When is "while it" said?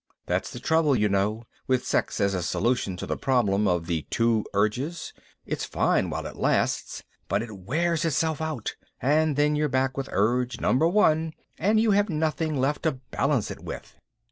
6.09-6.37